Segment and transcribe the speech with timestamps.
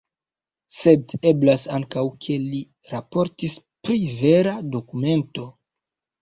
[0.77, 2.61] Sed eblas ankaŭ ke li
[2.95, 3.59] raportis
[3.89, 5.47] pri vera dokumento.